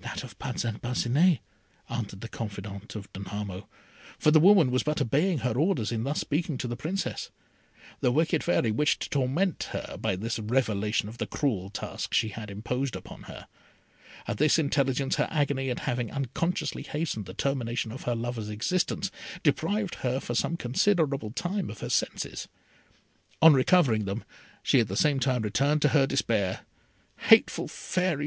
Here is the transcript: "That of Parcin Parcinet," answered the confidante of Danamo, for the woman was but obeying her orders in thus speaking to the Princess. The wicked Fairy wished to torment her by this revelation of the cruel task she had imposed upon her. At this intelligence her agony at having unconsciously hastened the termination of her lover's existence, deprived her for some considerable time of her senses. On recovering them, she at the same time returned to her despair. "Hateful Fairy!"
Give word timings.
"That 0.00 0.22
of 0.22 0.38
Parcin 0.38 0.78
Parcinet," 0.82 1.38
answered 1.88 2.20
the 2.20 2.28
confidante 2.28 2.96
of 2.98 3.10
Danamo, 3.14 3.66
for 4.18 4.30
the 4.30 4.38
woman 4.38 4.70
was 4.70 4.82
but 4.82 5.00
obeying 5.00 5.38
her 5.38 5.54
orders 5.54 5.90
in 5.90 6.04
thus 6.04 6.20
speaking 6.20 6.58
to 6.58 6.68
the 6.68 6.76
Princess. 6.76 7.30
The 8.00 8.12
wicked 8.12 8.44
Fairy 8.44 8.70
wished 8.70 9.00
to 9.00 9.08
torment 9.08 9.70
her 9.72 9.96
by 9.96 10.16
this 10.16 10.38
revelation 10.38 11.08
of 11.08 11.16
the 11.16 11.26
cruel 11.26 11.70
task 11.70 12.12
she 12.12 12.28
had 12.28 12.50
imposed 12.50 12.94
upon 12.94 13.22
her. 13.22 13.48
At 14.28 14.36
this 14.36 14.58
intelligence 14.58 15.16
her 15.16 15.28
agony 15.30 15.70
at 15.70 15.78
having 15.88 16.10
unconsciously 16.12 16.82
hastened 16.82 17.24
the 17.24 17.32
termination 17.32 17.90
of 17.90 18.02
her 18.02 18.14
lover's 18.14 18.50
existence, 18.50 19.10
deprived 19.42 19.94
her 19.94 20.20
for 20.20 20.34
some 20.34 20.58
considerable 20.58 21.30
time 21.30 21.70
of 21.70 21.80
her 21.80 21.88
senses. 21.88 22.48
On 23.40 23.54
recovering 23.54 24.04
them, 24.04 24.24
she 24.62 24.80
at 24.80 24.88
the 24.88 24.94
same 24.94 25.18
time 25.18 25.40
returned 25.40 25.80
to 25.80 25.88
her 25.96 26.06
despair. 26.06 26.66
"Hateful 27.16 27.66
Fairy!" 27.66 28.22